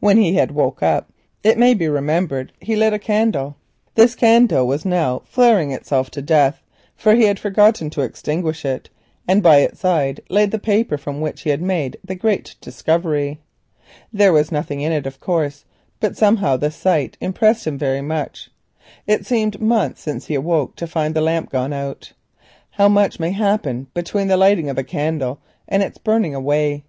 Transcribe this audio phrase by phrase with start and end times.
[0.00, 1.08] When he had woke up,
[1.44, 3.54] it may be remembered, he lit a candle.
[3.94, 6.64] This candle was now flaring itself to death,
[6.96, 8.90] for he had forgotten to extinguish it,
[9.28, 13.38] and by its side lay the paper from which he had made the great discovery.
[14.12, 15.64] There was nothing in it, of course,
[16.00, 18.50] but somehow the sight impressed him very much.
[19.06, 22.14] It seemed months since he awoke to find the lamp gone out.
[22.70, 25.38] How much may happen between the lighting of a candle
[25.68, 26.82] and its burning away!